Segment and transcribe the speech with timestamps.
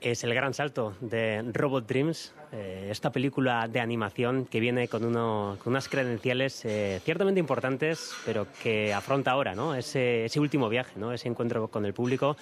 [0.00, 5.04] es el gran salto de Robot Dreams, eh, esta película de animación que viene con,
[5.04, 9.74] uno, con unas credenciales eh, ciertamente importantes, pero que afronta ahora ¿no?
[9.74, 11.12] ese, ese, último viaje, ¿no?
[11.12, 12.36] ese encuentro con el público.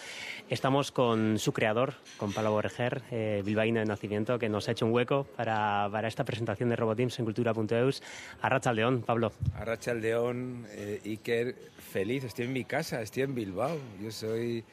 [0.48, 4.86] Estamos con su creador, con Pablo Borger, eh, bilbaíno de nacimiento, que nos ha hecho
[4.86, 8.02] un hueco para, para esta presentación de Robot Dreams en cultura.eus.
[8.40, 9.32] Arracha León, Pablo.
[9.54, 13.76] Arracha León, eh, Iker, feliz, estoy en mi casa, estoy en Bilbao.
[14.00, 14.64] Yo soy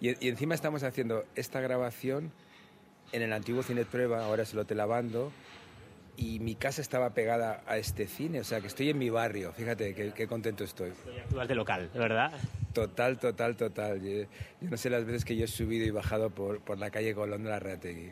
[0.00, 2.32] y, encima estamos haciendo esta grabación
[3.12, 5.32] en el antiguo cine prueba, ahora es el Hotel Lavando,
[6.16, 9.52] y mi casa estaba pegada a este cine, o sea que estoy en mi barrio,
[9.52, 10.92] fíjate qué, contento estoy.
[11.22, 12.32] Actúas de local, ¿verdad?
[12.72, 14.02] Total, total, total.
[14.02, 14.26] Yo,
[14.62, 17.44] no sé las veces que yo he subido y bajado por, por la calle Colón
[17.44, 18.10] de la Rategui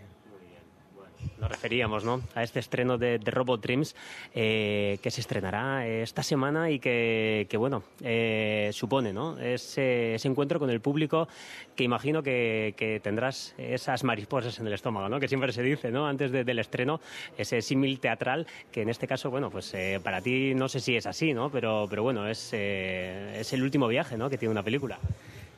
[1.41, 2.23] nos referíamos ¿no?
[2.35, 3.95] a este estreno de, Robot Dreams
[4.35, 9.39] eh, que se estrenará esta semana y que, bueno, eh, supone ¿no?
[9.39, 11.29] ese, encuentro con el público
[11.77, 15.21] que imagino que, tendrás esas mariposas en el estómago, ¿no?
[15.21, 16.07] que siempre se dice ¿no?
[16.07, 17.01] antes del estreno,
[17.37, 20.97] ese símil teatral que en este caso, bueno, pues eh, para ti no sé si
[20.97, 21.51] es así, ¿no?
[21.51, 24.31] pero, pero bueno, es, es el último viaje ¿no?
[24.31, 24.99] que tiene una película.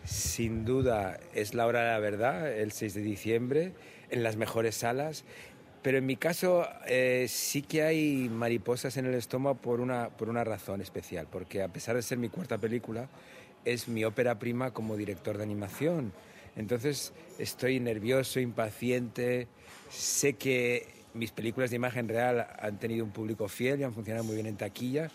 [0.04, 3.72] Sin duda, es la hora de la verdad, el 6 de diciembre,
[4.10, 5.24] en las mejores salas
[5.86, 10.28] pero en mi caso eh, sí que hay mariposas en el estómago por una, por
[10.28, 13.08] una razón especial, porque a pesar de ser mi cuarta película,
[13.64, 16.12] es mi ópera prima como director de animación.
[16.56, 19.46] Entonces estoy nervioso, impaciente,
[19.88, 24.24] sé que mis películas de imagen real han tenido un público fiel y han funcionado
[24.24, 25.12] muy bien en taquilla.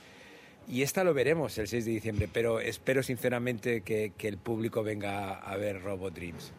[0.69, 4.83] Y esta lo veremos el 6 de diciembre, pero espero sinceramente que, que el público
[4.83, 6.53] venga a ver Robot Dreams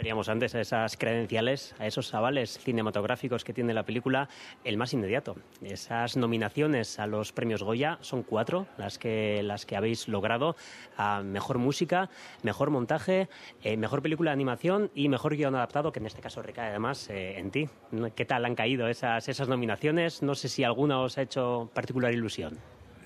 [0.00, 4.30] referíamos antes a esas credenciales, a esos avales cinematográficos que tiene la película,
[4.64, 5.36] el más inmediato.
[5.62, 10.56] Esas nominaciones a los premios Goya son cuatro las que, las que habéis logrado
[10.96, 12.08] a mejor música,
[12.42, 13.28] mejor montaje,
[13.62, 17.10] eh, mejor película de animación y mejor guion adaptado, que en este caso recae además
[17.10, 17.68] eh, en ti.
[18.14, 20.22] ¿Qué tal han caído esas, esas nominaciones?
[20.22, 22.58] No sé si alguna os ha hecho particular ilusión.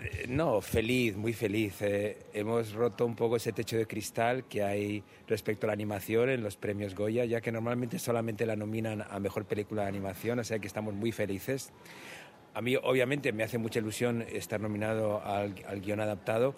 [0.04, 1.80] Eh, no, feliz, muy feliz.
[1.80, 6.28] Eh, hemos roto un poco ese techo de cristal que hay respecto a la animación
[6.28, 10.38] en los premios Goya, ya que normalmente solamente la nominan a mejor película de animación,
[10.38, 11.72] o sea que estamos muy felices.
[12.52, 16.54] A mí, obviamente, me hace mucha ilusión estar nominado al, al guion adaptado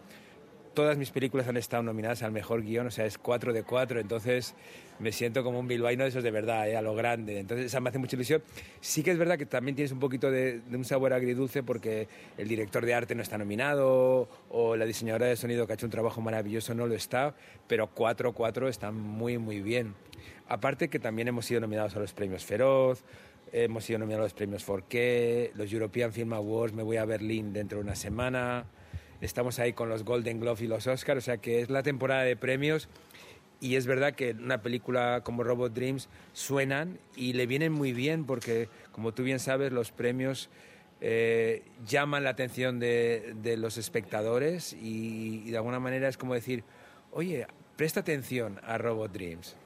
[0.77, 3.99] todas mis películas han estado nominadas al mejor guion, o sea, es 4 de 4,
[3.99, 4.55] entonces
[4.99, 6.77] me siento como un bilbaíno de esos de verdad, ¿eh?
[6.77, 7.41] a lo grande.
[7.41, 8.43] Entonces, esa me hace mucha ilusión.
[8.83, 12.47] Sí que es verdad que también tienes un poquito de, un sabor agridulce porque el
[12.47, 15.93] director de arte no está nominado o la diseñadora de sonido que ha hecho un
[15.93, 17.35] trabajo maravilloso no lo está,
[17.67, 19.95] pero 4-4 están muy, muy bien.
[20.47, 23.03] Aparte que también hemos sido nominados a los premios Feroz,
[23.51, 27.55] hemos sido nominados a los premios Forqué, los European Film Awards, me voy a Berlín
[27.55, 28.67] dentro de una semana
[29.21, 32.23] estamos ahí con los Golden Globe y los Oscars, o sea que es la temporada
[32.23, 32.89] de premios
[33.61, 38.27] y es verdad que una película como Robot Dreams suenan y le vienen muy bien
[38.27, 40.51] porque, como tú bien sabes, los premios
[41.01, 46.65] eh, llaman la atención de, los espectadores y, de alguna manera es como decir,
[47.13, 49.57] oye, presta atención a Robot Dreams.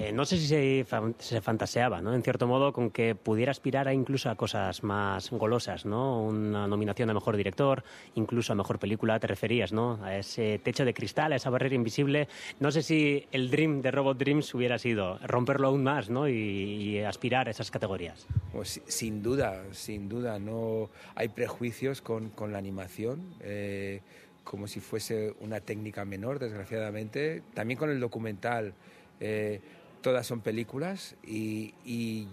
[0.00, 2.14] Eh, no sé si se, fantaseaba, ¿no?
[2.14, 6.22] En cierto modo, con que pudiera aspirar a incluso a cosas más golosas, ¿no?
[6.22, 7.82] Una nominación a mejor director,
[8.14, 9.98] incluso a mejor película, te referías, ¿no?
[10.04, 12.28] A ese techo de cristal, a esa barrera invisible.
[12.60, 16.28] No sé si el dream de Robot Dreams hubiera sido romperlo aún más, ¿no?
[16.28, 18.26] Y, aspirar a esas categorías.
[18.52, 20.38] Pues, sin duda, sin duda.
[20.38, 23.34] No hay prejuicios con, con la animación.
[23.40, 24.00] Eh,
[24.44, 27.42] como si fuese una técnica menor, desgraciadamente.
[27.54, 28.74] También con el documental.
[29.20, 29.60] Eh,
[30.00, 31.74] todas son películas y,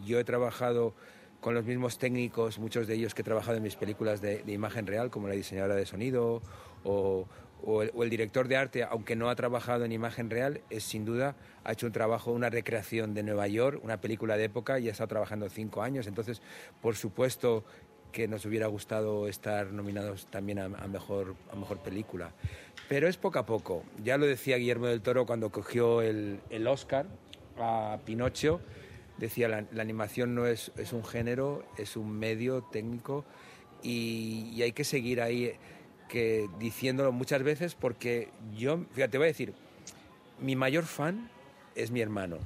[0.06, 0.94] yo he trabajado
[1.42, 4.88] con los mismos técnicos, muchos de ellos que he trabajado en mis películas de, imagen
[4.88, 6.42] real, como la diseñadora de sonido
[6.84, 7.28] o,
[7.82, 11.72] el, director de arte, aunque no ha trabajado en imagen real, es sin duda, ha
[11.72, 15.08] hecho un trabajo, una recreación de Nueva York, una película de época y ha estado
[15.08, 16.08] trabajando cinco años.
[16.08, 16.42] Entonces,
[16.82, 17.64] por supuesto
[18.12, 22.32] que nos hubiera gustado estar nominados también a, mejor, a mejor película.
[22.88, 23.84] Pero es poco a poco.
[24.04, 27.08] Ya lo decía Guillermo del Toro cuando cogió el Oscar
[27.58, 28.62] a Pinocho,
[29.18, 33.26] decía, la, animación no es, es, un género, es un medio técnico
[33.82, 35.54] y, hay que seguir ahí
[36.10, 39.54] que, diciéndolo muchas veces porque yo, fíjate, voy a decir,
[40.40, 41.30] mi mayor fan
[41.76, 42.38] es mi hermano,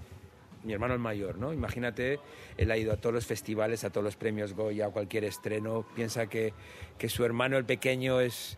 [0.63, 1.53] mi hermano el mayor, ¿no?
[1.53, 2.19] Imagínate,
[2.57, 5.85] él ha ido a todos los festivales, a todos los premios Goya, a cualquier estreno,
[5.95, 6.53] piensa que,
[6.97, 8.57] que su hermano el pequeño es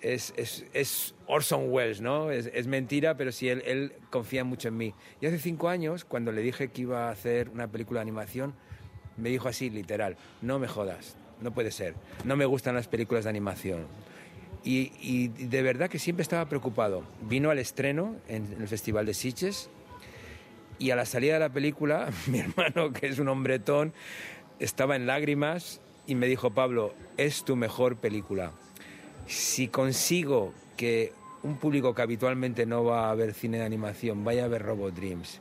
[0.00, 2.30] es, es, es, Orson Welles, ¿no?
[2.30, 4.94] Es, es mentira, pero sí, él, él, confía mucho en mí.
[5.20, 8.54] Y hace cinco años, cuando le dije que iba a hacer una película de animación,
[9.16, 13.24] me dijo así, literal, no me jodas, no puede ser, no me gustan las películas
[13.24, 13.86] de animación.
[14.64, 17.04] Y, y de verdad que siempre estaba preocupado.
[17.22, 19.70] Vino al estreno en, el Festival de Sitges
[20.80, 23.92] Y a la salida de la película, mi hermano, que es un hombretón,
[24.58, 28.52] estaba en lágrimas y me dijo, Pablo, es tu mejor película.
[29.28, 34.46] Si consigo que un público que habitualmente no va a ver cine de animación vaya
[34.46, 35.40] a ver Robot Dreams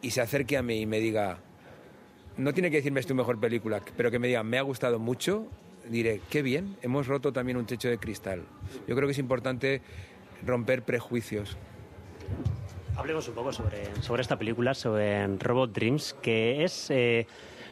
[0.00, 1.38] y se acerque a mí y me diga,
[2.38, 4.98] no tiene que decirme es tu mejor película, pero que me diga, me ha gustado
[4.98, 5.46] mucho,
[5.88, 8.42] diré, qué bien, hemos roto también un techo de cristal.
[8.88, 9.82] Yo creo que es importante
[10.44, 11.56] romper prejuicios.
[12.96, 17.26] Hablemos un poco sobre, sobre esta película, sobre Robot Dreams, que es eh,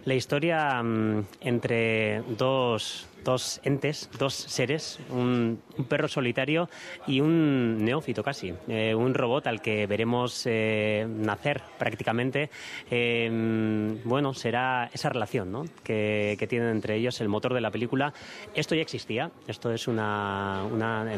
[0.05, 6.69] la historia mm, entre dos dos entes, dos seres, un, perro solitario
[7.07, 12.51] y un neófito casi, eh, un robot al que veremos eh, nacer prácticamente.
[12.91, 15.65] Em, bueno, será esa relación ¿no?
[15.83, 18.13] que, tienen entre ellos el motor de la película.
[18.55, 20.65] Esto ya existía, esto es una,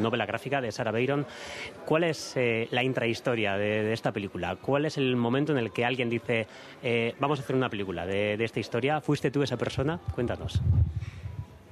[0.01, 1.27] novela gráfica de Sarah Byron.
[1.85, 4.57] ¿Cuál es eh, la intrahistoria de, esta película?
[4.57, 6.47] ¿Cuál es el momento en el que alguien dice,
[7.19, 9.01] vamos a hacer una película de esta historia?
[9.01, 9.99] ¿Fuiste tú esa persona?
[10.15, 10.61] Cuéntanos.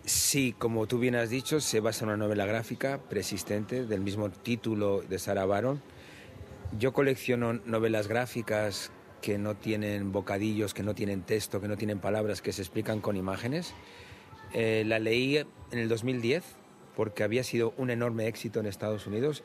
[0.05, 4.31] Sí, como tú bien has dicho, se basa en una novela gráfica persistente del mismo
[4.31, 5.81] título de Sarah Baron.
[6.77, 8.91] Yo colecciono novelas gráficas
[9.21, 13.01] que no tienen bocadillos, que no tienen texto, que no tienen palabras, que se explican
[13.01, 13.75] con imágenes.
[14.55, 16.43] Eh, la leí en el 2010
[16.97, 19.45] porque había sido un enorme éxito en Estados Unidos.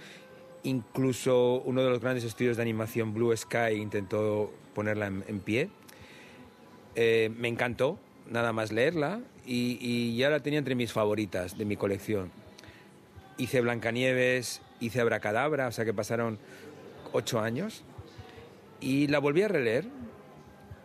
[0.63, 5.69] Incluso uno de los grandes estudios de animación, Blue Sky, intentó ponerla en, pie.
[6.95, 11.77] Eh, me encantó nada más leerla y, ya la tenía entre mis favoritas de mi
[11.77, 12.31] colección.
[13.37, 16.37] Hice Blancanieves, hice Abracadabra, o sea que pasaron
[17.13, 17.83] ocho años,
[18.81, 19.85] y la volví a releer.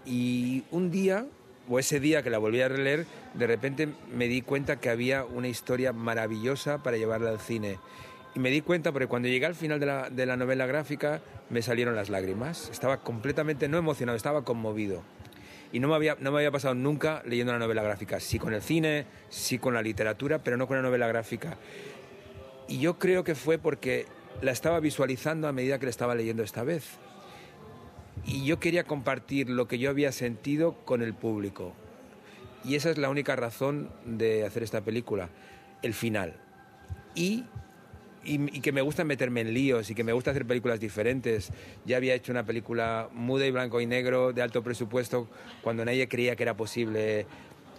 [0.05, 1.27] Y un día,
[1.69, 5.25] o ese día que la volví a releer, de repente me di cuenta que había
[5.25, 7.79] una historia maravillosa para llevarla al cine.
[8.35, 11.21] Y me di cuenta porque cuando llegué al final de la, de la novela gráfica
[11.51, 12.69] me salieron las lágrimas.
[12.71, 15.03] Estaba completamente, no emocionado, estaba conmovido.
[15.73, 18.21] Y no me, había, no me había pasado nunca leyendo una novela gráfica.
[18.21, 21.57] Sí con el cine, sí con la literatura, pero no con la novela gráfica.
[22.69, 24.07] Y yo creo que fue porque
[24.43, 26.85] la estaba visualizando a medida que la estaba leyendo esta vez.
[28.27, 31.73] Y yo quería compartir lo que yo había sentido con el público.
[32.65, 35.31] Y esa es la única razón de hacer esta película,
[35.83, 36.37] el final.
[37.15, 37.45] Y
[38.25, 41.51] y, que me gusta meterme en líos y que me gusta hacer películas diferentes.
[41.85, 45.29] Ya había hecho una película muda y blanco y negro de alto presupuesto
[45.63, 47.27] cuando nadie creía que era posible.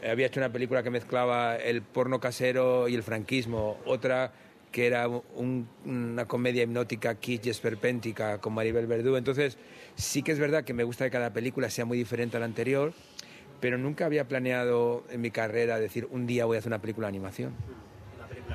[0.08, 3.78] Había hecho una película que mezclaba el porno casero y el franquismo.
[3.86, 4.34] Otra
[4.72, 9.16] que era una comedia hipnótica kitsch esperpéntica con Maribel Verdú.
[9.16, 9.58] Entonces,
[9.96, 12.48] sí que es verdad que me gusta que cada película sea muy diferente a la
[12.48, 12.92] anterior,
[13.60, 17.06] pero nunca había planeado en mi carrera decir un día voy a hacer una película
[17.06, 17.54] de animación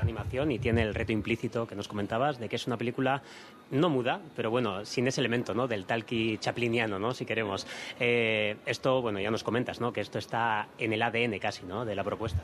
[0.00, 3.22] animación y tiene el reto implícito que nos comentabas de que es una película
[3.70, 5.68] no muda, pero bueno, sin ese elemento ¿no?
[5.68, 7.14] del talkie chapliniano, ¿no?
[7.14, 7.66] si queremos.
[8.00, 9.92] Eh, esto, bueno, ya nos comentas, ¿no?
[9.92, 11.84] que esto está en el ADN casi ¿no?
[11.84, 12.42] de la propuesta.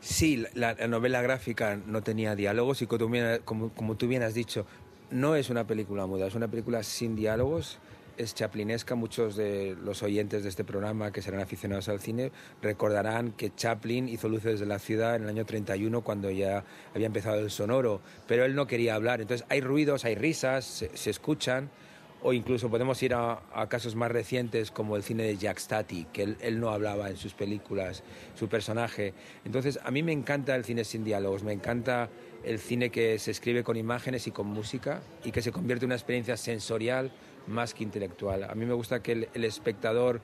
[0.00, 4.66] Sí, la, novela gráfica no tenía diálogos y como, como tú bien has dicho,
[5.10, 7.78] no es una película muda, es una película sin diálogos
[8.16, 8.94] es chaplinesca.
[8.94, 12.32] Muchos de los oyentes de este programa que serán aficionados al cine
[12.62, 16.64] recordarán que Chaplin hizo Luces de la Ciudad en el año 31 cuando ya
[16.94, 19.20] había empezado el sonoro, pero él no quería hablar.
[19.20, 21.70] Entonces hay ruidos, hay risas, se, escuchan,
[22.22, 26.22] o incluso podemos ir a, casos más recientes como el cine de Jack Stati, que
[26.22, 28.02] él, él, no hablaba en sus películas,
[28.34, 29.12] su personaje.
[29.44, 32.08] Entonces a mí me encanta el cine sin diálogos, me encanta
[32.44, 35.88] el cine que se escribe con imágenes y con música y que se convierte en
[35.88, 37.10] una experiencia sensorial
[37.46, 38.44] más que intelectual.
[38.44, 40.20] A mí me gusta que el, espectador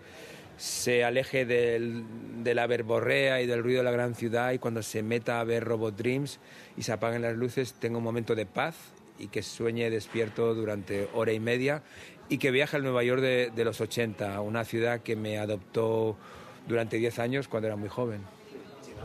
[0.57, 5.03] se aleje de la verborrea y del ruido de la gran ciudad y cuando se
[5.03, 6.39] meta a ver Robot Dreams
[6.77, 8.77] y se apaguen las luces tenga un momento de paz
[9.19, 11.83] y que sueñe despierto durante hora y media
[12.29, 16.17] y que viaje al Nueva York de, los 80, una ciudad que me adoptó
[16.69, 18.21] durante 10 años cuando era muy joven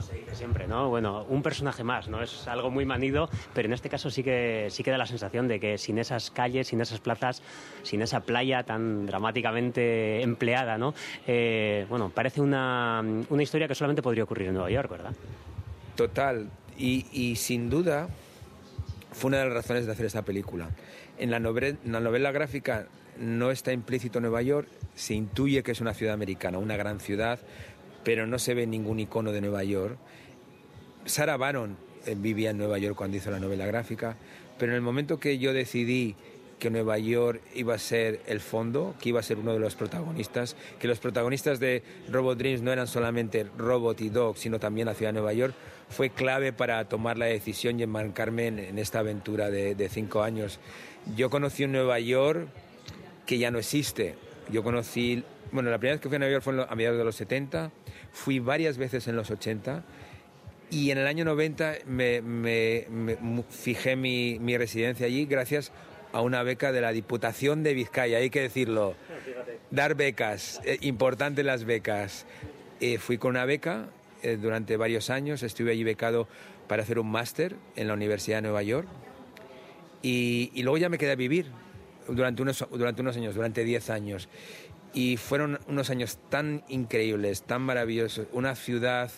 [0.02, 0.90] se dice siempre, ¿no?
[0.90, 2.22] Bueno, un personaje más, ¿no?
[2.22, 5.48] Es algo muy manido, pero en este caso sí que, sí que da la sensación
[5.48, 7.42] de que sin esas calles, sin esas plazas,
[7.84, 10.94] sin esa playa tan dramáticamente empleada, ¿no?
[11.28, 15.14] Eh, bueno, parece una, una historia que solamente podría ocurrir en Nueva York, ¿verdad?
[15.96, 16.50] Total.
[16.78, 18.10] Y, y sin duda
[19.12, 20.70] fue una de las razones de hacer esta película.
[21.18, 22.88] En la novela gráfica
[23.18, 27.40] no está implícito Nueva York, se intuye que es una ciudad americana, una gran ciudad
[28.06, 29.98] pero no se ve ningún icono de Nueva York.
[31.06, 34.16] Sarah Baron eh, vivía en Nueva York cuando hizo la novela gráfica,
[34.58, 36.16] pero en el momento que yo decidí
[36.60, 39.76] que Nueva York iba a ser el fondo, que iba a ser uno de los
[39.76, 44.86] protagonistas, que los protagonistas de Robot Dreams no eran solamente Robot y Dog, sino también
[44.86, 45.54] la ciudad de Nueva York,
[45.90, 50.60] fue clave para tomar la decisión y enmarcarme en, esta aventura de, de cinco años.
[51.16, 52.48] Yo conocí un Nueva York
[53.26, 54.16] que ya no existe,
[54.52, 57.04] Yo conocí, bueno, la primera vez que fui a Nueva York fue a mediados de
[57.04, 57.72] los 70,
[58.12, 59.84] fui varias veces en los 80
[60.70, 62.88] y en el año 90 me, me,
[63.50, 65.72] fijé mi, mi, residencia allí gracias
[66.12, 68.96] a una beca de la Diputación de Vizcaya, hay que decirlo.
[69.72, 72.26] Dar becas, eh, importante las becas.
[72.80, 73.88] Eh, fui con una beca
[74.24, 76.28] eh, durante varios años, estuve allí becado
[76.68, 78.88] para hacer un máster en la Universidad de Nueva York
[80.02, 81.48] y, y, luego ya me quedé a vivir
[82.08, 84.30] durante unos, durante unos años, durante 10 años.
[84.94, 89.12] Y fueron unos años tan increíbles, tan maravillosos, una ciudad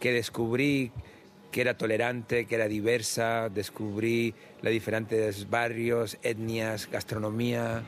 [0.00, 0.92] que descubrí
[1.50, 7.82] que era tolerante, que era diversa, descubrí los diferentes barrios, etnias, gastronomía.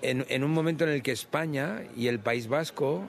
[0.00, 3.04] En, un momento en el que España y el País Vasco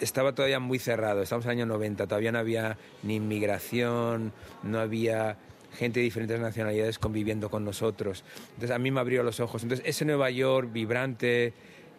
[0.00, 4.80] estaba todavía muy cerrado, estamos en el año 90, todavía no había ni inmigración, no
[4.80, 5.36] había
[5.76, 8.24] gente de diferentes nacionalidades conviviendo con nosotros.
[8.54, 9.62] Entonces a mí me abrió los ojos.
[9.62, 11.52] Entonces ese Nueva York vibrante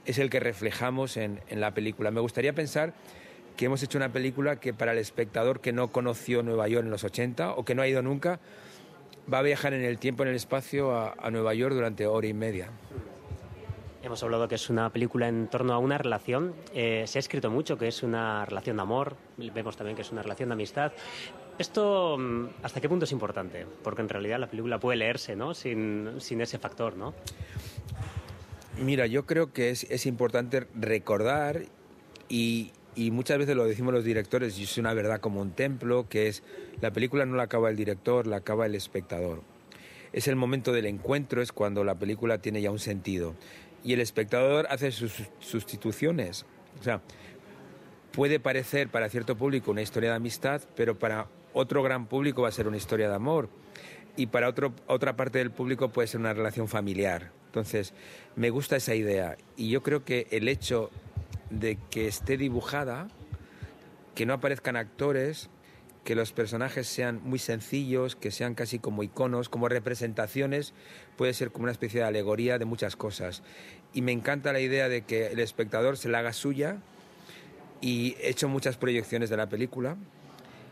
[0.06, 2.12] es el que reflejamos en, en la película.
[2.12, 2.94] Me gustaría pensar
[3.58, 6.92] que hemos hecho una película que para el espectador que no conoció Nueva York en
[6.92, 8.40] los 80 o que no ha ido nunca,
[9.32, 12.34] va a viajar en el tiempo, en el espacio a, Nueva York durante hora y
[12.34, 12.70] media.
[14.08, 16.54] Hemos hablado que es una película en torno a una relación.
[16.74, 19.18] Eh, se ha escrito mucho que es una relación de amor.
[19.36, 20.94] Vemos también que es una relación de amistad.
[21.60, 23.66] ¿Esto mm, hasta qué punto es importante?
[23.84, 25.54] Porque en realidad la película puede leerse ¿no?
[25.54, 27.14] sin, sin ese factor, ¿no?
[28.82, 31.64] Mira, yo creo que es, es importante recordar
[32.30, 36.08] y, y muchas veces lo decimos los directores, y es una verdad como un templo,
[36.08, 36.44] que es
[36.80, 39.42] la película no la acaba el director, la acaba el espectador.
[40.14, 43.36] Es el momento del encuentro, es cuando la película tiene ya un sentido.
[43.88, 46.46] Y el espectador hace sus sustituciones.
[46.78, 47.00] O sea,
[48.12, 52.50] puede parecer para cierto público una historia de amistad, pero para otro gran público va
[52.50, 53.48] a ser una historia de amor.
[54.18, 57.32] Y para otro, otra parte del público puede ser una relación familiar.
[57.46, 57.94] Entonces,
[58.36, 59.38] me gusta esa idea.
[59.56, 60.92] Y yo creo que el hecho
[61.50, 63.08] de que esté dibujada,
[64.16, 65.50] que no aparezcan actores,
[66.08, 70.74] que los personajes sean muy sencillos, que sean casi como iconos, como representaciones,
[71.18, 73.44] puede ser como una especie de alegoría de muchas cosas.
[73.94, 76.78] Y me encanta la idea de que el espectador se la haga suya
[77.82, 79.98] y he hecho muchas proyecciones de la película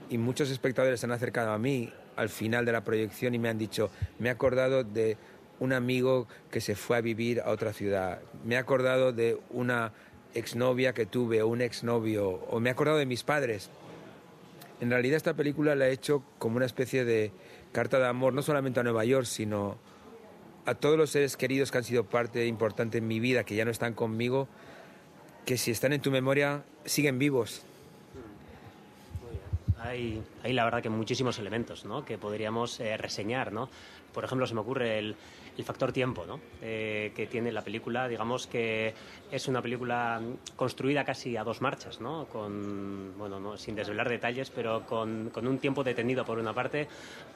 [0.10, 3.50] y muchos espectadores se han acercado a mí al final de la proyección y me
[3.50, 5.18] han dicho, me he acordado de
[5.60, 9.94] un amigo que se fue a vivir a otra ciudad, me he acordado de una
[10.34, 13.70] exnovia que tuve o un exnovio, o me he acordado de mis padres.
[14.82, 17.32] En realidad esta película la he hecho como una especie de
[17.72, 19.78] carta de amor, no solamente a Nueva York, sino
[20.66, 23.66] a todos los seres queridos que han sido parte importante en mi vida, que ya
[23.66, 24.48] no están conmigo,
[25.46, 27.64] que si están en tu memoria, siguen vivos.
[29.80, 32.04] Hay, hay la verdad que muchísimos elementos ¿no?
[32.04, 33.52] que podríamos eh, reseñar.
[33.52, 33.70] ¿no?
[34.14, 35.16] Por ejemplo, se me ocurre el,
[35.58, 36.40] el factor tiempo ¿no?
[36.62, 38.08] Eh, que tiene la película.
[38.08, 38.94] Digamos que
[39.32, 40.22] es una película
[40.56, 42.26] construida casi a dos marchas, ¿no?
[42.26, 46.88] Con, bueno, no, sin desvelar detalles, pero con, con, un tiempo detenido por una parte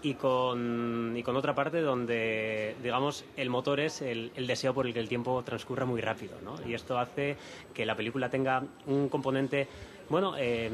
[0.02, 4.86] y con, y con otra parte donde, digamos, el motor es el, el, deseo por
[4.88, 6.38] el que el tiempo transcurra muy rápido.
[6.44, 6.56] ¿no?
[6.68, 7.38] Y esto hace
[7.74, 9.68] que la película tenga un componente,
[10.10, 10.70] bueno, eh,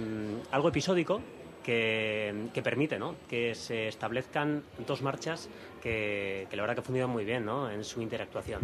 [0.51, 1.21] algo episódico,
[1.65, 3.15] que, que, permite ¿no?
[3.27, 5.49] que se establezcan dos marchas
[5.81, 7.71] que, la verdad que funcionan muy bien ¿no?
[7.71, 8.61] en su interactuación.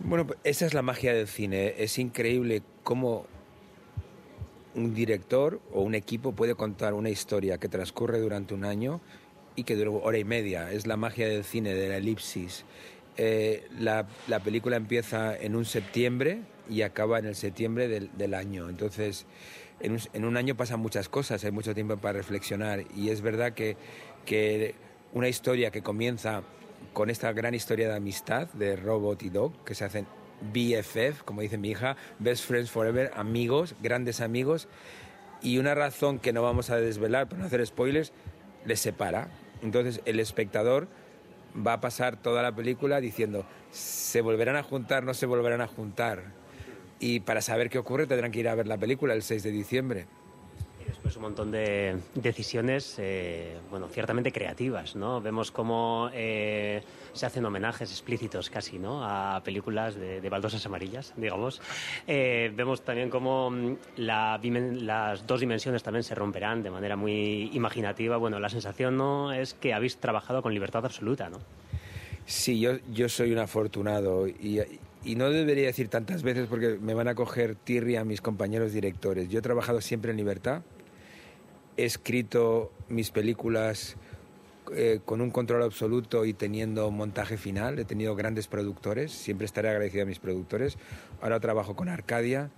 [0.00, 1.74] Bueno, pues esa es la magia del cine.
[1.78, 3.26] Es increíble cómo
[4.74, 9.00] un director o un equipo puede contar una historia que transcurre durante un año
[9.54, 10.72] y que dura hora y media.
[10.72, 12.64] Es la magia del cine, de la elipsis.
[13.16, 18.68] Eh, la, la, película empieza en un septiembre y acaba en el septiembre del año.
[18.68, 19.26] Entonces,
[19.80, 23.76] en un, año pasan muchas cosas, hay mucho tiempo para reflexionar y es verdad que,
[24.26, 24.74] que
[25.12, 26.42] una historia que comienza
[26.92, 30.06] con esta gran historia de amistad de Robot y Dog, que se hacen
[30.52, 34.68] BFF, como dice mi hija, Best Friends Forever, amigos, grandes amigos,
[35.42, 38.12] y una razón que no vamos a desvelar para no hacer spoilers,
[38.64, 39.28] les separa.
[39.62, 40.88] Entonces el espectador
[41.54, 45.04] va a pasar toda la película diciendo, ¿se volverán a juntar?
[45.04, 46.39] ¿No se volverán a juntar?
[47.00, 49.50] Y para saber qué ocurre tendrán que ir a ver la película el 6 de
[49.50, 50.06] diciembre.
[50.80, 55.20] Y después un montón de decisiones, eh, bueno, ciertamente creativas, ¿no?
[55.20, 56.82] Vemos cómo eh,
[57.14, 59.02] se hacen homenajes explícitos casi, ¿no?
[59.02, 61.60] A películas de, baldosas amarillas, digamos.
[62.06, 68.18] Eh, vemos también cómo mm, las dos dimensiones también se romperán de manera muy imaginativa.
[68.18, 69.32] Bueno, la sensación, ¿no?
[69.32, 71.38] Es que habéis trabajado con libertad absoluta, ¿no?
[72.26, 74.60] Sí, yo, yo soy un afortunado y,
[75.04, 79.28] y no debería decir tantas veces porque me van a coger tirria mis compañeros directores.
[79.28, 80.62] Yo he trabajado siempre en libertad,
[81.76, 83.96] he escrito mis películas
[84.72, 87.78] eh, con un control absoluto y teniendo montaje final.
[87.78, 90.78] He tenido grandes productores, siempre estaré agradecido a mis productores.
[91.20, 92.50] Ahora trabajo con Arcadia,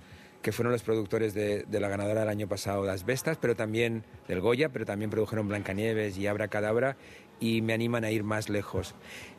[0.42, 4.40] que fueron los productores de, la ganadora del año pasado, Las Bestas, pero también del
[4.40, 6.96] Goya, pero también produjeron Blancanieves y Abra Cadabra
[7.40, 8.94] y me animan a ir más lejos.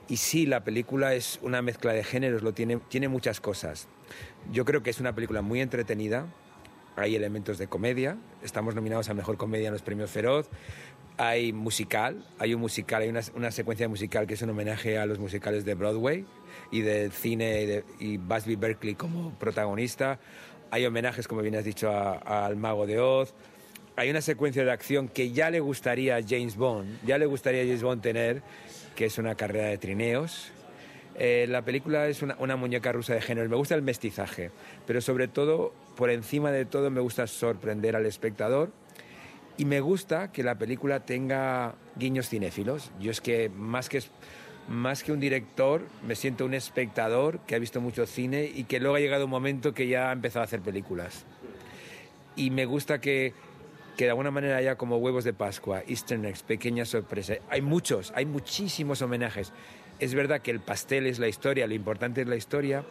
[0.08, 3.88] Y sí, la película es una mezcla de géneros, lo tiene, tiene muchas cosas.
[4.52, 6.28] Yo creo que es una película muy entretenida,
[6.96, 10.50] hay elementos de comedia, estamos nominados a Mejor Comedia en los Premios Feroz,
[11.18, 15.06] hay musical, hay un musical, hay una, una, secuencia musical que es un homenaje a
[15.06, 16.26] los musicales de Broadway
[16.72, 20.20] y del cine y, de, y Busby Berkeley como protagonista.
[20.72, 23.34] Hay homenajes, como bien has dicho, al Mago de Oz.
[23.96, 27.62] Hay una secuencia de acción que ya le gustaría a James Bond, ya le gustaría
[27.62, 28.42] a James Bond tener,
[28.96, 30.52] que es una carrera de trineos.
[31.16, 33.50] Eh, la película es una, una muñeca rusa de género.
[33.50, 34.52] Me gusta el mestizaje,
[34.88, 38.72] pero sobre todo, por encima de todo, me gusta sorprender al espectador
[39.58, 42.92] y me gusta que la película tenga guiños cinéfilos.
[43.00, 44.02] Yo es que más que
[44.68, 48.80] más que un director, me siento un espectador que ha visto mucho cine y que
[48.80, 51.26] luego ha llegado un momento que ya ha empezado a hacer películas.
[52.36, 53.34] Y me gusta que,
[53.98, 57.40] que de alguna manera haya como huevos de Pascua, Easter eggs, pequeñas sorpresas.
[57.50, 59.54] Hay muchos, hay muchísimos homenajes.
[60.00, 62.84] Es verdad que el pastel es la historia, lo importante es la historia,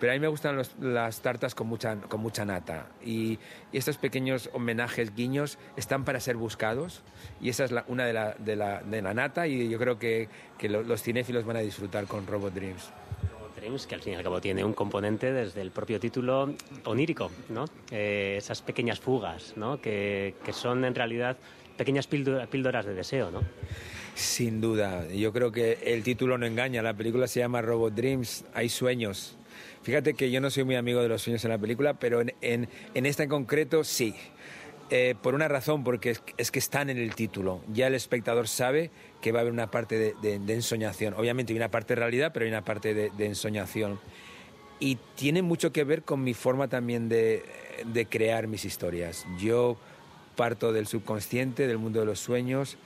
[0.00, 2.88] pero a mí me gustan las tartas con mucha, con mucha nata.
[3.04, 3.38] Y,
[3.72, 7.02] estos pequeños homenajes, guiños, están para ser buscados.
[7.40, 9.46] Y esa es una de la, de, la, de la, nata.
[9.46, 12.92] Y yo creo que, que los cinéfilos van a disfrutar con Robot Dreams.
[13.64, 16.54] Dreams, que al fin y al cabo tiene un componente desde el propio título
[16.84, 17.64] onírico, ¿no?
[17.90, 19.80] Eh, esas pequeñas fugas, ¿no?
[19.80, 21.38] Que, que son en realidad
[21.76, 23.40] pequeñas píldoras de deseo, ¿no?
[24.14, 26.82] Sin duda, yo creo que el título no engaña.
[26.82, 29.38] La película se llama Robot Dreams, hay sueños.
[29.82, 32.34] Fíjate que yo no soy muy amigo de los sueños en la película, pero en,
[32.42, 34.14] en, esta en concreto sí.
[34.90, 37.62] Eh, por una razón, porque es, que están en el título.
[37.72, 38.90] Ya el espectador sabe
[39.22, 41.14] que va a haber una parte de, de, ensoñación.
[41.14, 43.98] Obviamente hay una parte de realidad, pero hay una parte de, de, ensoñación.
[44.80, 47.42] Y tiene mucho que ver con mi forma también de,
[47.86, 49.26] de crear mis historias.
[49.38, 49.78] Yo
[50.36, 52.76] parto del subconsciente, del mundo de los sueños.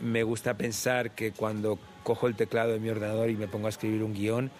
[0.00, 3.70] Me gusta pensar que cuando cojo el teclado de mi ordenador y me pongo a
[3.70, 4.52] escribir un guion,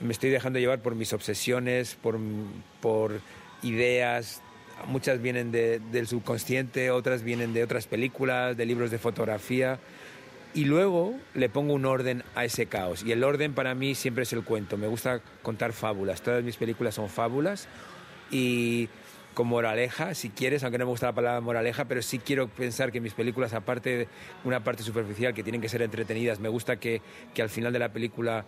[0.00, 3.20] me estoy dejando llevar por mis obsesiones, por
[3.62, 4.42] ideas.
[4.86, 9.78] Muchas vienen del subconsciente, otras vienen de otras películas, de libros de fotografía.
[10.54, 13.02] Y luego le pongo un orden a ese caos.
[13.04, 14.76] Y el orden para mí siempre es el cuento.
[14.76, 16.22] Me gusta contar fábulas.
[16.22, 17.68] Todas mis películas son fábulas.
[18.30, 18.88] Y
[19.34, 22.90] con moraleja, si quieres, aunque no me gusta la palabra moraleja, pero sí quiero pensar
[22.90, 24.08] que mis películas, aparte de
[24.42, 27.02] una parte superficial, que tienen que ser entretenidas, me gusta que,
[27.34, 28.44] que al final de la película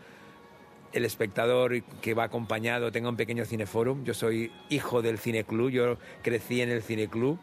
[0.92, 4.04] el espectador que va acompañado tenga un pequeño cineforum.
[4.04, 7.38] Yo soy hijo del cineclub, yo crecí en el cineclub.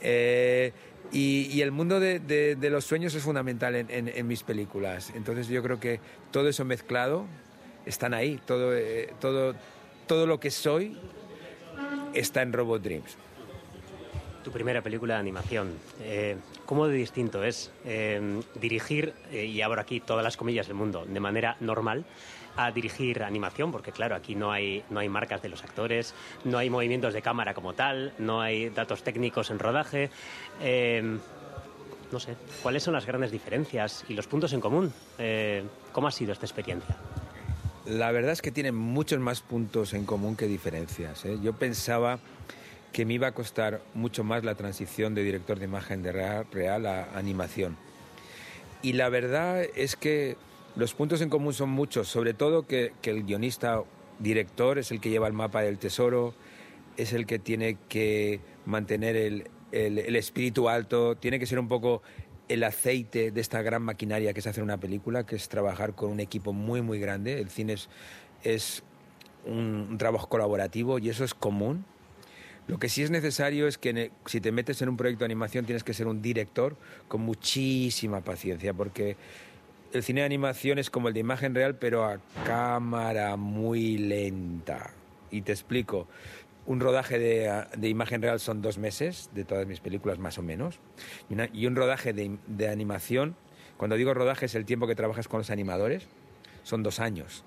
[0.00, 0.72] Eh,
[1.12, 5.12] y, el mundo de, los sueños es fundamental en, mis películas.
[5.14, 7.26] Entonces yo creo que todo eso mezclado
[7.86, 8.40] están ahí.
[8.44, 9.54] Todo, eh, todo,
[10.06, 10.98] todo lo que soy
[12.12, 13.16] está en Robot Dreams.
[14.42, 15.74] Tu primera película de animación.
[16.00, 17.72] Eh, ¿Cómo de distinto es
[18.60, 22.04] dirigir, y abro aquí todas las comillas del mundo, de manera normal,
[22.56, 26.14] a dirigir animación, porque claro, aquí no hay, no hay marcas de los actores,
[26.44, 30.10] no hay movimientos de cámara como tal, no hay datos técnicos en rodaje.
[30.60, 31.18] Eh,
[32.12, 34.92] no sé, ¿cuáles son las grandes diferencias y los puntos en común?
[35.18, 36.96] Eh, ¿Cómo ha sido esta experiencia?
[37.84, 41.24] La verdad es que tiene muchos más puntos en común que diferencias.
[41.24, 41.38] ¿eh?
[41.42, 42.18] Yo pensaba
[42.92, 46.46] que me iba a costar mucho más la transición de director de imagen de real,
[46.50, 47.76] real a animación.
[48.82, 50.36] Y la verdad es que
[50.76, 53.82] los puntos en común son muchos, sobre todo que, el guionista
[54.18, 56.34] director es el que lleva el mapa del tesoro,
[56.98, 62.02] es el que tiene que mantener el, espíritu alto, tiene que ser un poco
[62.48, 66.10] el aceite de esta gran maquinaria que es hacer una película, que es trabajar con
[66.10, 67.40] un equipo muy, muy grande.
[67.40, 67.76] El cine
[68.44, 68.82] es,
[69.46, 71.86] un, trabajo colaborativo y eso es común.
[72.68, 75.64] Lo que sí es necesario es que si te metes en un proyecto de animación
[75.64, 76.76] tienes que ser un director
[77.08, 79.16] con muchísima paciencia, porque
[79.92, 84.90] el cine de animación es como el de imagen real, pero a cámara muy lenta.
[85.30, 86.08] Y te explico.
[86.66, 90.80] Un rodaje de, imagen real son dos meses, de todas mis películas más o menos.
[91.52, 93.36] Y, un rodaje de, de, animación,
[93.76, 96.08] cuando digo rodaje es el tiempo que trabajas con los animadores,
[96.64, 97.44] son dos años.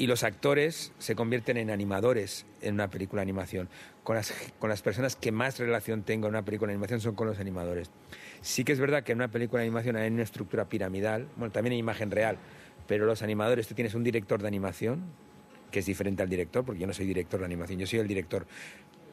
[0.00, 3.68] Y los actores se convierten en animadores en una película de animación.
[4.02, 7.14] Con las, con las personas que más relación tengo en una película de animación son
[7.14, 7.90] con los animadores.
[8.40, 11.52] Sí que es verdad que en una película de animación hay una estructura piramidal, bueno,
[11.52, 12.38] también hay imagen real,
[12.86, 15.02] pero los animadores, tú tienes un director de animación,
[15.70, 18.08] que es diferente al director, porque yo no soy director de animación, yo soy el
[18.08, 18.46] director.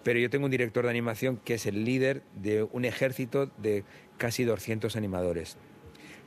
[0.06, 3.84] Pero yo tengo un director de animación que es el líder de un ejército de
[4.17, 5.58] casi 200 animadores.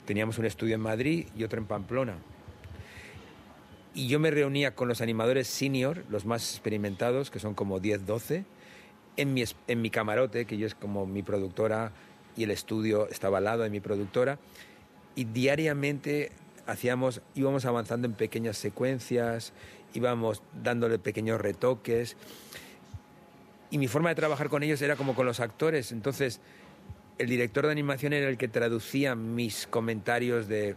[0.04, 2.18] teníamos un estudio en Madrid y otro en Pamplona.
[3.94, 8.06] Y yo me reunía con los animadores senior, los más experimentados, que son como 10,
[8.06, 8.44] 12,
[9.16, 11.92] en mi, en mi camarote, que yo es como mi productora
[12.36, 14.38] y el estudio estaba al lado de mi productora,
[15.16, 16.30] y diariamente
[16.66, 19.52] hacíamos, íbamos avanzando en pequeñas secuencias,
[19.92, 22.16] íbamos dándole pequeños retoques,
[23.70, 26.40] y mi forma de trabajar con ellos era como con los actores, entonces
[27.18, 30.76] el director de animación era el que traducía mis comentarios de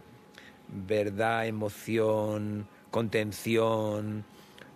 [0.68, 4.24] verdad, emoción, contención,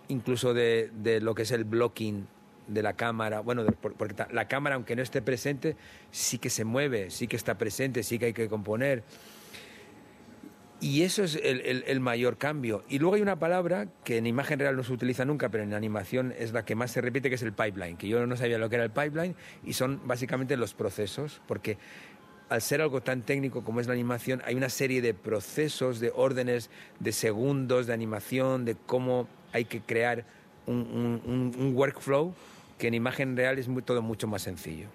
[0.09, 2.27] incluso de, de lo que es el blocking
[2.67, 5.77] de la cámara, bueno, porque la cámara, aunque no esté presente,
[6.11, 9.03] sí que se mueve, sí que está presente, sí que hay que componer.
[10.81, 12.83] Y eso es el, el, mayor cambio.
[12.89, 15.73] Y luego hay una palabra que en imagen real no se utiliza nunca, pero en
[15.73, 18.57] animación es la que más se repite, que es el pipeline, que yo no sabía
[18.57, 21.77] lo que era el pipeline, y son básicamente los procesos, porque
[22.49, 26.11] al ser algo tan técnico como es la animación, hay una serie de procesos, de
[26.15, 30.25] órdenes, de segundos de animación, de cómo hay que crear
[30.65, 32.33] un, workflow
[32.77, 34.87] que en imagen real es todo mucho más sencillo.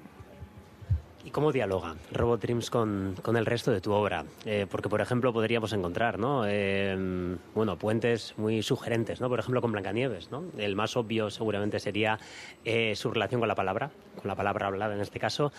[1.25, 4.27] ¿Y cómo dialoga Robot Dreams con, con el resto de tu obra?
[4.45, 6.45] Eh, porque, por ejemplo, podríamos encontrar ¿no?
[6.47, 9.31] Eh, bueno, puentes muy sugerentes, ¿no?
[9.31, 10.31] por ejemplo, con Blancanieves.
[10.31, 10.45] ¿no?
[10.59, 12.19] El más obvio seguramente sería
[12.67, 15.51] eh, su relación con la palabra, con la palabra hablada en este caso,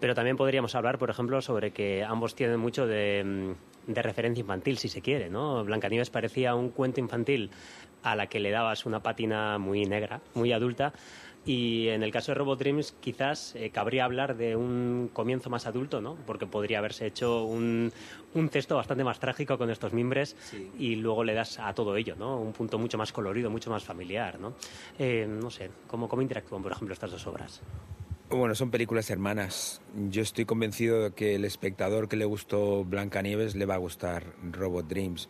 [0.00, 3.54] pero también podríamos hablar, por ejemplo, sobre que ambos tienen mucho de,
[3.86, 5.28] de referencia infantil, si se quiere.
[5.28, 5.62] ¿no?
[5.64, 7.50] Blancanieves parecía un cuento infantil
[8.02, 10.94] a la que le dabas una pátina muy negra, muy adulta,
[11.46, 15.66] y en el caso de Robot Dreams quizás eh, cabría hablar de un comienzo más
[15.66, 16.16] adulto, ¿no?
[16.26, 17.92] Porque podría haberse hecho un,
[18.34, 20.70] un texto bastante más trágico con estos mimbres sí.
[20.78, 22.38] y luego le das a todo ello, ¿no?
[22.38, 24.54] Un punto mucho más colorido, mucho más familiar, ¿no?
[24.98, 27.62] Eh, no sé, ¿cómo, ¿cómo interactúan, por ejemplo, estas dos obras?
[28.28, 29.82] Bueno, son películas hermanas.
[30.08, 34.24] Yo estoy convencido de que el espectador que le gustó Blancanieves le va a gustar
[34.52, 35.28] Robot Dreams.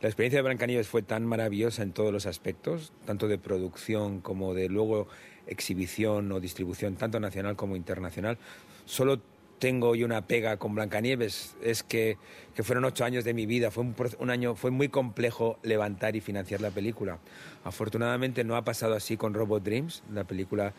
[0.00, 4.54] La experiencia de Blancanieves fue tan maravillosa en todos los aspectos, tanto de producción como
[4.54, 5.08] de luego
[5.50, 8.38] exhibición o distribución, tanto nacional como internacional.
[8.86, 9.20] Solo
[9.60, 12.16] tengo yo una pega con Blancanieves, es que,
[12.54, 16.16] que fueron ocho años de mi vida, fue un, un, año, fue muy complejo levantar
[16.16, 17.18] y financiar la película.
[17.62, 20.72] Afortunadamente no ha pasado así con Robot Dreams, la película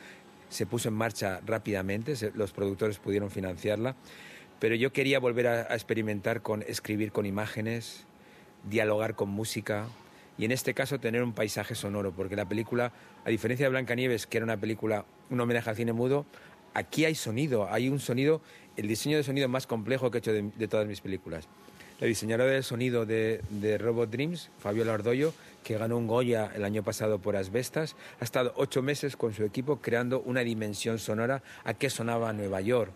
[0.50, 3.96] se puso en marcha rápidamente, se, los productores pudieron financiarla,
[4.60, 8.06] pero yo quería volver a, a experimentar con escribir con imágenes,
[8.68, 9.88] dialogar con música,
[10.42, 12.92] y en este caso tener un paisaje sonoro, porque la película,
[13.24, 16.26] a diferencia de Blancanieves, que era una película, un homenaje al cine mudo,
[16.74, 18.42] aquí hay sonido, hay un sonido,
[18.76, 21.48] el diseño de sonido más complejo que he hecho de, todas mis películas.
[22.00, 26.82] La diseñadora de sonido de, Robot Dreams, Fabiola Ordoyo, que ganó un Goya el año
[26.82, 31.76] pasado por Asbestas, ha estado ocho meses con su equipo creando una dimensión sonora a
[31.76, 32.92] qué sonaba Nueva York.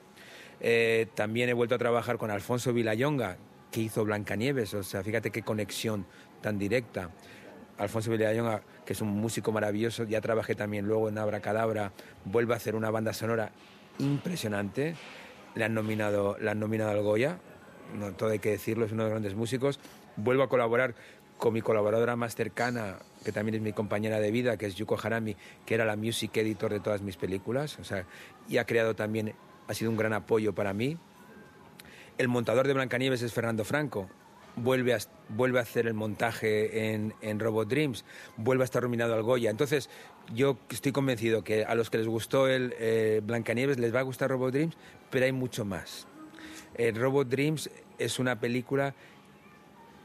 [0.62, 3.38] Eh, también he vuelto a trabajar con Alfonso Villayonga,
[3.72, 6.08] que hizo Blancanieves, o sea, fíjate qué conexión
[6.46, 7.10] tan directa.
[7.78, 11.92] Alfonso Villayonga, que es un músico maravilloso, ya trabajé también luego en Abracadabra,
[12.24, 13.52] vuelve a hacer una banda sonora
[14.00, 14.96] impresionante.
[15.56, 17.40] Le han nominado, le han nominado al Goya,
[17.98, 19.80] no todo hay que decirlo, es uno de los grandes músicos.
[20.18, 20.96] Vuelvo a colaborar
[21.38, 24.98] con mi colaboradora más cercana, que también es mi compañera de vida, que es Yuko
[25.02, 25.36] Harami,
[25.66, 28.06] que era la music editor de todas mis películas, o sea,
[28.48, 29.34] y ha creado también,
[29.68, 30.98] ha sido un gran apoyo para mí.
[32.18, 34.10] El montador de Blancanieves es Fernando Franco,
[34.56, 38.06] vuelve a, vuelve a hacer el montaje en, en, Robot Dreams,
[38.38, 39.50] vuelve a estar nominado al Goya.
[39.50, 39.90] Entonces,
[40.34, 44.04] yo estoy convencido que a los que les gustó el eh, Blancanieves les va a
[44.04, 44.76] gustar Robot Dreams,
[45.10, 46.08] pero hay mucho más.
[46.76, 48.96] Eh, Robot Dreams es una película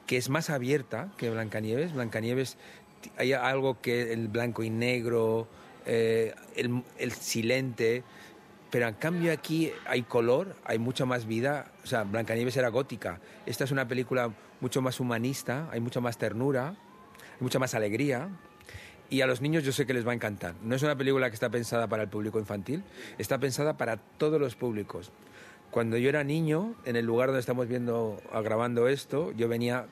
[0.06, 1.92] que es más abierta que Blancanieves.
[1.94, 2.56] Blancanieves
[3.16, 5.48] hay algo que el blanco y negro,
[5.86, 8.02] eh, el, el silente,
[8.70, 11.72] pero en cambio aquí hay color, hay mucha más vida.
[11.82, 13.20] O sea, Blancanieves era gótica.
[13.46, 18.28] Esta es una película mucho más humanista, hay mucha más ternura, hay mucha más alegría.
[19.08, 20.54] Y a los niños yo sé que les va a encantar.
[20.62, 22.84] No es una película que está pensada para el público infantil,
[23.18, 25.10] está pensada para todos los públicos.
[25.72, 29.86] Cuando yo era niño, en el lugar donde estamos viendo, grabando esto, yo venía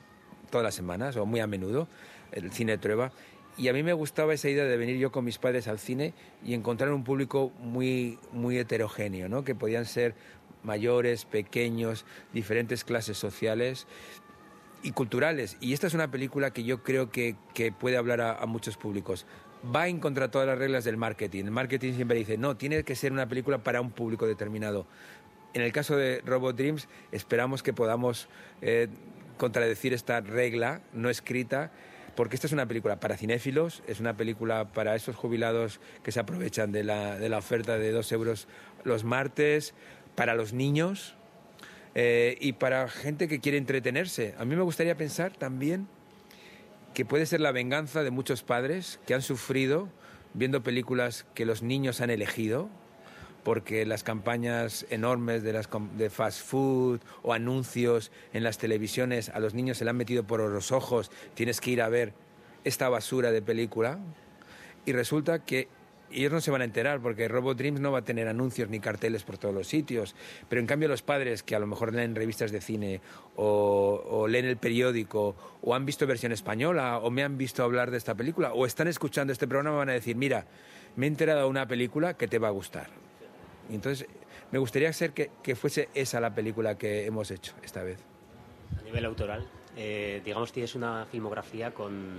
[0.49, 1.87] todas las semanas o muy a menudo,
[2.31, 3.11] el cine de Trueba,
[3.59, 6.13] y a mí me gustaba esa idea de venir yo con mis padres al cine
[6.45, 9.43] y encontrar un público muy, muy heterogéneo, ¿no?
[9.43, 10.15] que podían ser
[10.63, 13.85] mayores, pequeños, diferentes clases sociales
[14.81, 15.57] y culturales.
[15.59, 19.25] Y esta es una película que yo creo que, que puede hablar a, muchos públicos.
[19.75, 21.43] Va en contra todas las reglas del marketing.
[21.45, 24.87] El marketing siempre dice, no, tiene que ser una película para un público determinado.
[25.53, 28.29] En el caso de Robot Dreams, esperamos que podamos
[28.61, 28.87] eh,
[29.37, 31.71] contradecir esta regla no escrita
[32.19, 36.19] porque esta es una película para cinéfilos, es una película para esos jubilados que se
[36.19, 38.49] aprovechan de la, de la oferta de dos euros
[38.83, 39.73] los martes,
[40.15, 41.15] para los niños,
[41.95, 44.35] Eh, y para gente que quiere entretenerse.
[44.37, 45.87] A mí me gustaría pensar también
[46.93, 49.87] que puede ser la venganza de muchos padres que han sufrido
[50.33, 52.69] viendo películas que los niños han elegido,
[53.43, 59.39] porque las campañas enormes de, las, de fast food o anuncios en las televisiones a
[59.39, 62.13] los niños se le han metido por los ojos, tienes que ir a ver
[62.63, 63.99] esta basura de película,
[64.85, 65.67] y resulta que
[66.11, 68.79] ellos no se van a enterar porque Robot Dreams no va a tener anuncios ni
[68.79, 70.15] carteles por todos los sitios.
[70.47, 73.01] Pero en cambio los padres que a lo mejor leen revistas de cine
[73.35, 77.97] o, leen el periódico o han visto versión española o me han visto hablar de
[77.97, 80.45] esta película o están escuchando este programa van a decir, mira,
[80.95, 82.89] me he enterado de una película que te va a gustar.
[83.69, 84.07] Y entonces
[84.51, 87.99] me gustaría ser que, que fuese esa la película que hemos hecho esta vez.
[88.77, 89.47] A nivel autoral,
[89.81, 92.17] eh, digamos, tienes una filmografía con,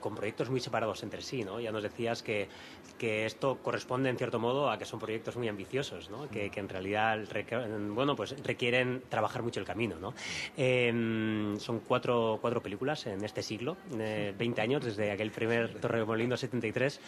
[0.00, 1.60] con, proyectos muy separados entre sí, ¿no?
[1.60, 2.48] Ya nos decías que,
[2.98, 6.28] que, esto corresponde, en cierto modo, a que son proyectos muy ambiciosos, ¿no?
[6.30, 7.18] Que, que en realidad,
[7.90, 10.14] bueno, pues requieren trabajar mucho el camino, ¿no?
[10.56, 16.40] Em, son cuatro, cuatro películas en este siglo, 20 eh, años desde aquel primer Torremolinos
[16.40, 17.00] 73.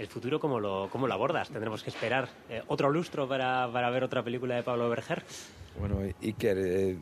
[0.00, 1.50] Eh, ¿El futuro cómo lo, cómo lo abordas?
[1.50, 5.22] ¿Tendremos que esperar eh, otro lustro para, para, ver otra película de Pablo Berger?
[5.78, 6.96] Bueno, Iker,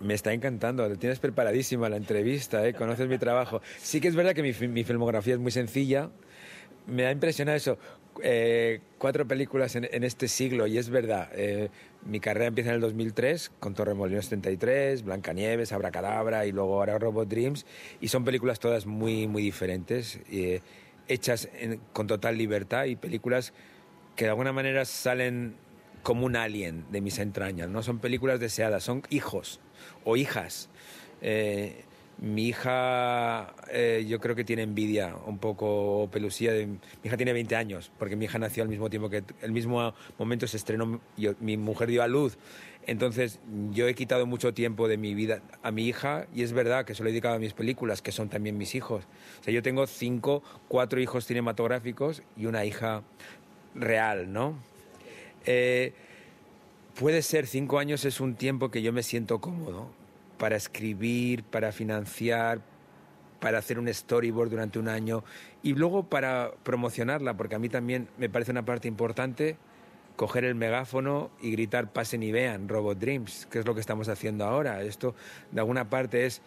[0.00, 2.74] me está encantando, tienes preparadísima la entrevista, ¿eh?
[2.74, 3.60] conoces mi trabajo.
[3.78, 6.10] Sí que es verdad que mi, filmografía es muy sencilla,
[6.86, 7.78] me ha impresionado eso.
[8.22, 11.68] Eh, cuatro películas en, este siglo, y es verdad, eh,
[12.06, 17.28] mi carrera empieza en el 2003 con Torremolinos 73, Blancanieves, Abracadabra y luego ahora Robot
[17.28, 17.66] Dreams,
[18.00, 20.18] y son películas todas muy, muy diferentes,
[21.08, 21.48] hechas
[21.92, 23.52] con total libertad y películas
[24.16, 25.54] que de alguna manera salen
[26.02, 29.60] como un alien de mis entrañas, no son películas deseadas, son hijos
[30.04, 30.68] o hijas.
[31.20, 31.84] Eh,
[32.18, 36.52] mi hija, eh, yo creo que tiene envidia, un poco pelusía.
[36.52, 39.52] De, mi hija tiene 20 años, porque mi hija nació al mismo tiempo que el
[39.52, 41.00] mismo momento se estrenó,
[41.40, 42.38] mi mujer dio a luz.
[42.86, 43.40] Entonces,
[43.72, 46.94] yo he quitado mucho tiempo de mi vida a mi hija y es verdad que
[46.94, 49.04] se lo he dedicado a mis películas, que son también mis hijos.
[49.40, 53.02] O sea, yo tengo cinco, cuatro hijos cinematográficos y una hija
[53.74, 54.56] real, ¿no?
[55.46, 55.94] Eh,
[56.98, 59.90] puede ser cinco años es un tiempo que yo me siento cómodo
[60.38, 62.60] para escribir, para financiar,
[63.40, 65.24] para hacer un storyboard durante un año
[65.62, 69.56] y luego para promocionarla, porque a mí también me parece una parte importante
[70.16, 74.08] coger el megáfono y gritar pasen y vean Robot Dreams, que es lo que estamos
[74.08, 74.82] haciendo ahora.
[74.82, 75.14] Esto
[75.52, 76.40] de alguna parte es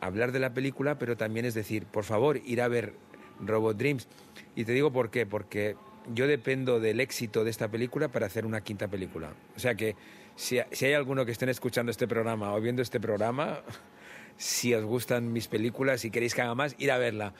[0.00, 2.94] hablar de la película, pero también es decir, por favor, ir a ver
[3.40, 4.08] Robot Dreams.
[4.54, 5.76] Y te digo por qué, porque
[6.14, 9.32] yo dependo del éxito de esta película para hacer una quinta película.
[9.56, 9.96] O sea que
[10.36, 13.62] si, hay alguno que estén escuchando este programa o viendo este programa,
[14.36, 17.34] si os gustan mis películas y queréis que haga más, ir a verla,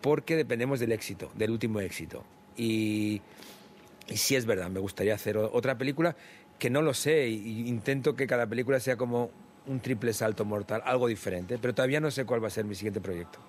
[0.00, 2.24] porque dependemos del éxito, del último éxito.
[2.56, 3.22] Y,
[4.08, 6.16] y sí es verdad, me gustaría hacer otra película
[6.58, 9.30] que no lo sé, intento que cada película sea como
[9.66, 12.74] un triple salto mortal, algo diferente, pero todavía no sé cuál va a ser mi
[12.74, 13.40] siguiente proyecto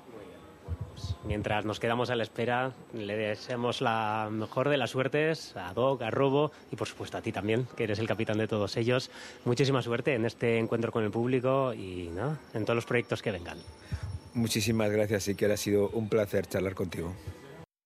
[1.26, 6.02] mientras nos quedamos a la espera, le deseamos la mejor de las suertes a Doc,
[6.02, 9.12] a Robo y por supuesto a ti también, que eres el capitán de todos ellos.
[9.44, 12.10] Muchísima suerte en este encuentro con el público y
[12.54, 13.58] en todos los proyectos que vengan.
[14.34, 17.14] Muchísimas gracias y que ha sido un placer charlar contigo.